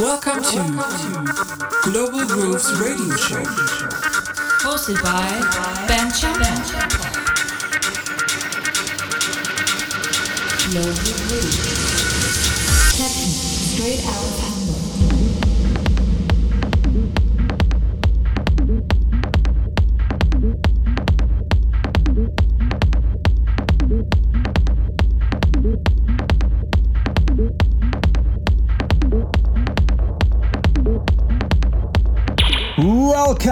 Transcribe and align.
Welcome 0.00 0.44
to 0.44 1.90
Global 1.90 2.24
Grooves 2.24 2.72
Radio 2.80 3.16
Show. 3.16 3.42
Hosted 4.62 5.02
by 5.02 5.26
Ben 5.88 6.08
Champell. 6.12 6.54
Global 10.70 10.92
Grooves. 10.92 11.56
Techno, 12.96 13.26
straight 13.26 14.04
out 14.06 14.37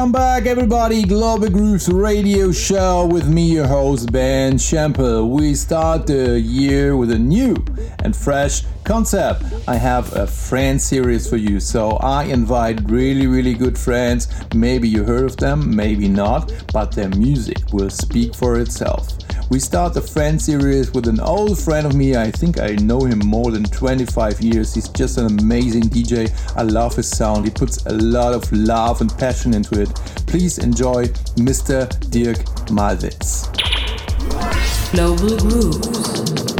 Welcome 0.06 0.22
back, 0.22 0.46
everybody. 0.46 1.02
Global 1.02 1.50
Grooves 1.50 1.88
Radio 1.88 2.52
Show 2.52 3.06
with 3.06 3.26
me, 3.28 3.54
your 3.54 3.66
host 3.66 4.12
Ben 4.12 4.56
Champell. 4.56 5.28
We 5.28 5.52
start 5.56 6.06
the 6.06 6.38
year 6.38 6.96
with 6.96 7.10
a 7.10 7.18
new 7.18 7.56
and 8.04 8.14
fresh 8.14 8.62
concept. 8.84 9.42
I 9.66 9.74
have 9.74 10.14
a 10.14 10.24
friend 10.28 10.80
series 10.80 11.28
for 11.28 11.36
you, 11.36 11.58
so 11.58 11.96
I 11.96 12.22
invite 12.26 12.88
really, 12.88 13.26
really 13.26 13.54
good 13.54 13.76
friends. 13.76 14.28
Maybe 14.54 14.88
you 14.88 15.02
heard 15.02 15.24
of 15.24 15.38
them, 15.38 15.74
maybe 15.74 16.06
not, 16.06 16.52
but 16.72 16.92
their 16.92 17.08
music 17.08 17.58
will 17.72 17.90
speak 17.90 18.32
for 18.32 18.60
itself. 18.60 19.15
We 19.48 19.60
start 19.60 19.94
the 19.94 20.02
friend 20.02 20.42
series 20.42 20.92
with 20.92 21.06
an 21.06 21.20
old 21.20 21.56
friend 21.56 21.86
of 21.86 21.94
me. 21.94 22.16
I 22.16 22.32
think 22.32 22.58
I 22.58 22.70
know 22.74 23.00
him 23.00 23.20
more 23.20 23.52
than 23.52 23.62
25 23.62 24.40
years. 24.40 24.74
He's 24.74 24.88
just 24.88 25.18
an 25.18 25.26
amazing 25.38 25.84
DJ. 25.84 26.32
I 26.56 26.62
love 26.62 26.96
his 26.96 27.08
sound. 27.08 27.44
He 27.44 27.50
puts 27.52 27.86
a 27.86 27.92
lot 27.92 28.34
of 28.34 28.50
love 28.52 29.00
and 29.00 29.16
passion 29.18 29.54
into 29.54 29.80
it. 29.80 29.94
Please 30.26 30.58
enjoy 30.58 31.06
Mr. 31.36 31.88
Dirk 32.10 32.38
Malwitz. 32.70 33.46
Global 34.90 35.36
Grooves. 35.38 36.55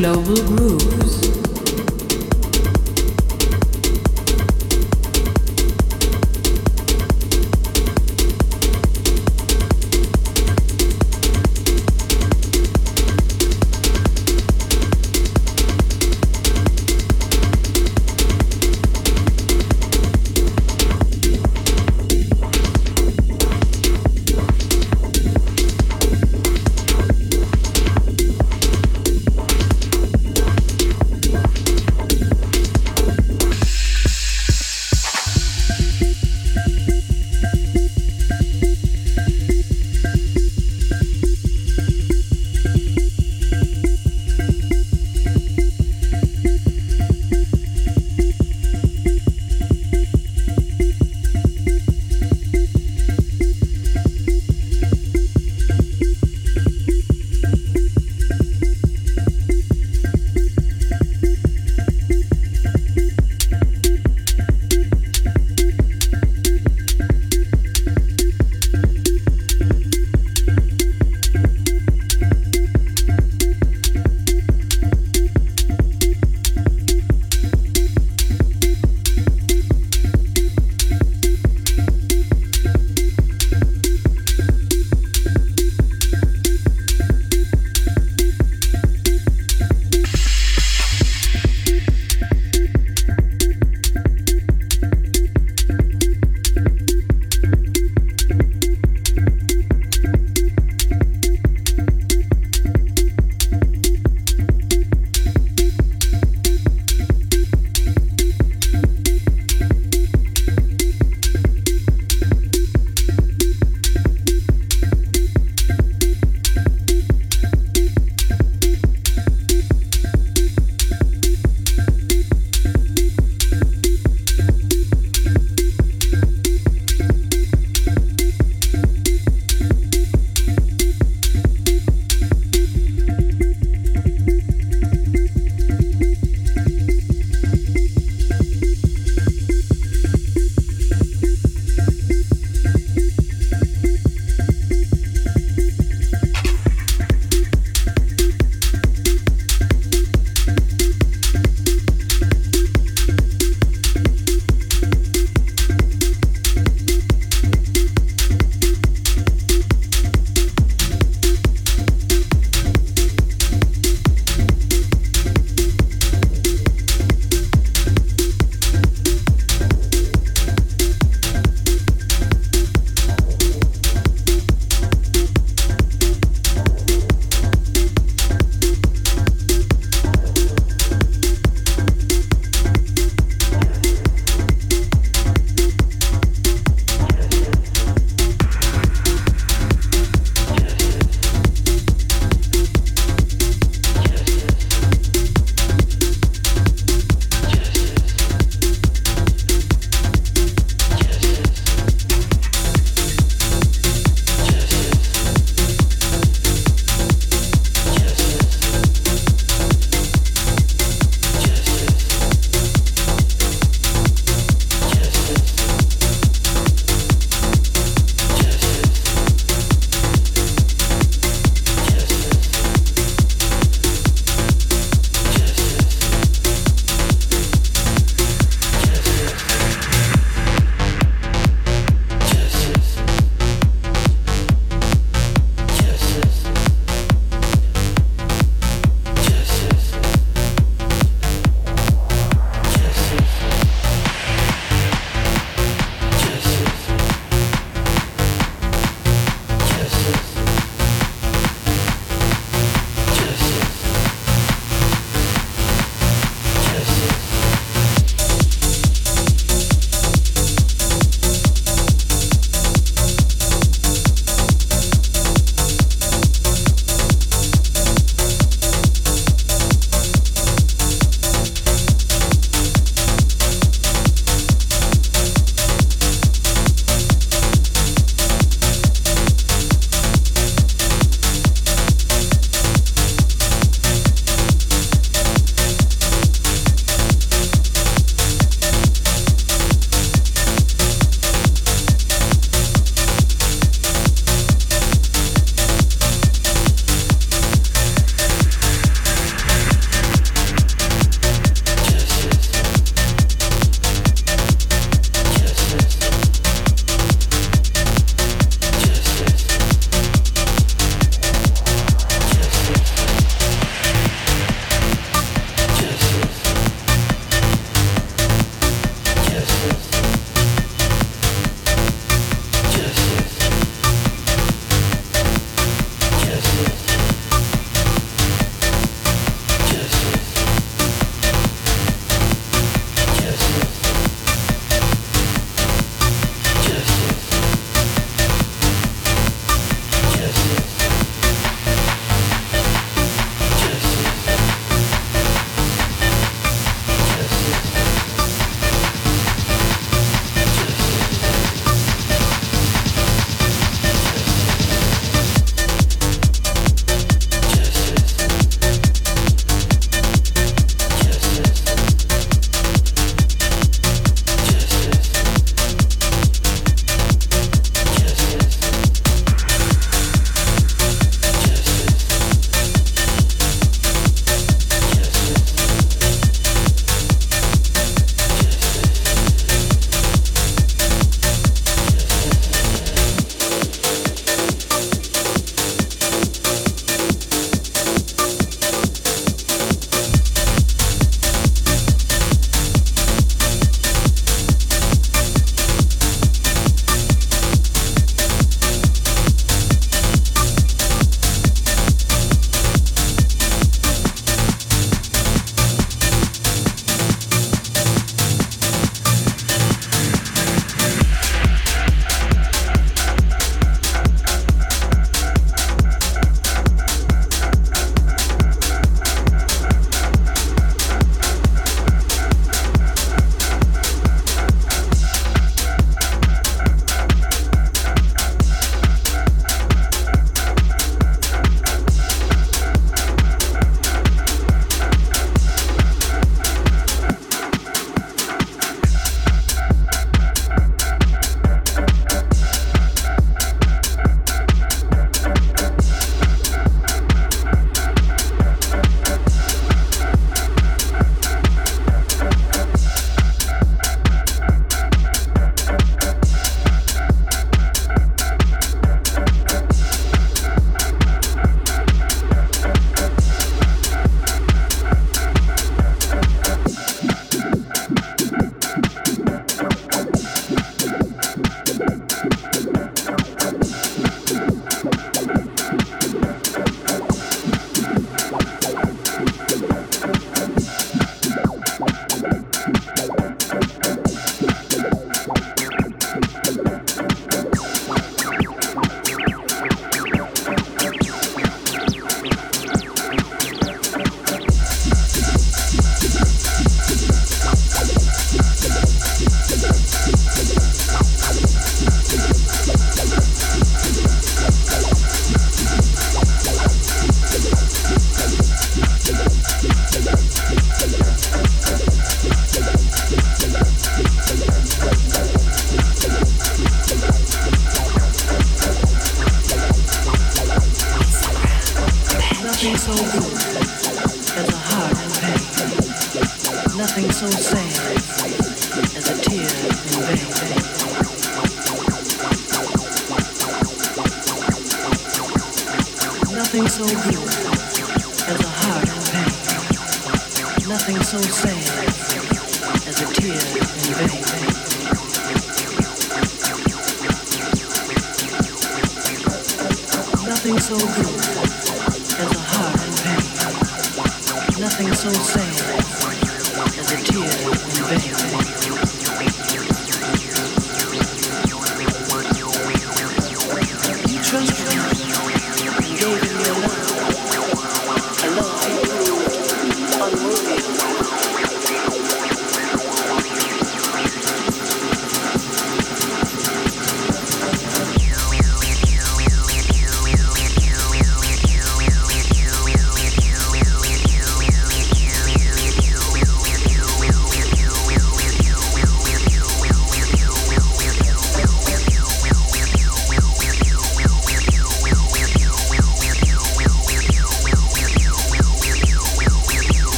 Global 0.00 0.34
Grooves. 0.46 1.39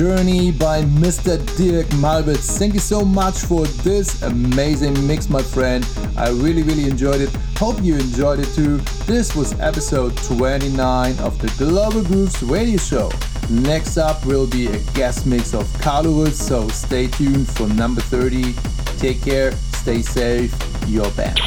Journey 0.00 0.50
by 0.50 0.80
Mr. 0.80 1.36
Dirk 1.58 1.86
Malwitz. 2.00 2.56
Thank 2.58 2.72
you 2.72 2.80
so 2.80 3.04
much 3.04 3.36
for 3.40 3.66
this 3.84 4.22
amazing 4.22 4.94
mix, 5.06 5.28
my 5.28 5.42
friend. 5.42 5.86
I 6.16 6.30
really, 6.30 6.62
really 6.62 6.84
enjoyed 6.84 7.20
it. 7.20 7.28
Hope 7.58 7.82
you 7.82 7.96
enjoyed 7.96 8.38
it 8.38 8.48
too. 8.54 8.78
This 9.04 9.36
was 9.36 9.52
episode 9.60 10.16
29 10.16 11.18
of 11.18 11.38
the 11.42 11.52
Global 11.62 12.02
Grooves 12.02 12.42
radio 12.42 12.78
show. 12.78 13.10
Next 13.50 13.98
up 13.98 14.24
will 14.24 14.46
be 14.46 14.68
a 14.68 14.78
guest 14.94 15.26
mix 15.26 15.52
of 15.52 15.70
Carlo 15.82 16.12
Woods, 16.12 16.38
so 16.38 16.66
stay 16.68 17.08
tuned 17.08 17.46
for 17.46 17.68
number 17.68 18.00
30. 18.00 18.54
Take 18.96 19.20
care, 19.20 19.52
stay 19.52 20.00
safe, 20.00 20.54
your 20.86 21.10
band. 21.10 21.38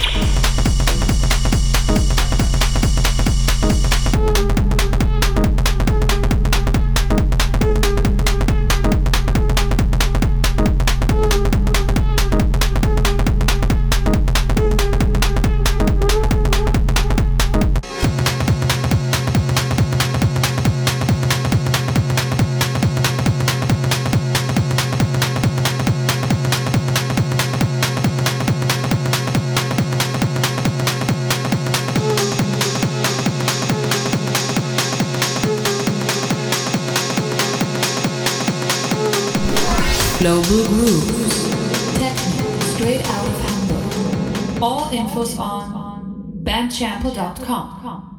Out 47.86 48.13